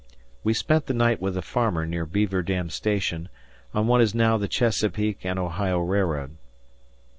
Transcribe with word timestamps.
We 0.43 0.55
spent 0.55 0.87
the 0.87 0.95
night 0.95 1.21
with 1.21 1.37
a 1.37 1.43
farmer 1.43 1.85
near 1.85 2.07
Beaver 2.07 2.41
Dam 2.41 2.71
station 2.71 3.29
on 3.71 3.85
what 3.85 4.01
is 4.01 4.15
now 4.15 4.35
the 4.35 4.47
Chesapeake 4.47 5.23
and 5.23 5.37
Ohio 5.37 5.77
Railroad. 5.77 6.37